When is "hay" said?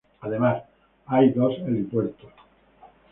1.05-1.29